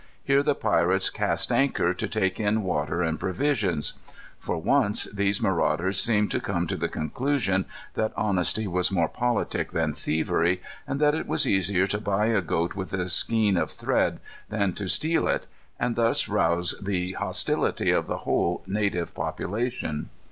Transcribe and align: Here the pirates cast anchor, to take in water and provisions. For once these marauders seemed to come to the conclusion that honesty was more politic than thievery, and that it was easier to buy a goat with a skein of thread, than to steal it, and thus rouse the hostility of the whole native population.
Here 0.23 0.41
the 0.41 0.55
pirates 0.55 1.11
cast 1.11 1.51
anchor, 1.51 1.93
to 1.93 2.07
take 2.07 2.39
in 2.39 2.63
water 2.63 3.03
and 3.03 3.19
provisions. 3.19 3.93
For 4.39 4.57
once 4.57 5.03
these 5.03 5.43
marauders 5.43 6.01
seemed 6.01 6.31
to 6.31 6.39
come 6.39 6.65
to 6.65 6.75
the 6.75 6.89
conclusion 6.89 7.65
that 7.93 8.11
honesty 8.17 8.65
was 8.67 8.91
more 8.91 9.07
politic 9.07 9.73
than 9.73 9.93
thievery, 9.93 10.59
and 10.87 10.99
that 11.01 11.13
it 11.13 11.27
was 11.27 11.45
easier 11.47 11.85
to 11.85 12.01
buy 12.01 12.25
a 12.29 12.41
goat 12.41 12.73
with 12.73 12.93
a 12.93 13.09
skein 13.09 13.57
of 13.57 13.69
thread, 13.69 14.19
than 14.49 14.73
to 14.73 14.87
steal 14.87 15.27
it, 15.27 15.45
and 15.79 15.95
thus 15.95 16.27
rouse 16.27 16.73
the 16.81 17.11
hostility 17.11 17.91
of 17.91 18.07
the 18.07 18.25
whole 18.25 18.63
native 18.65 19.13
population. 19.13 20.09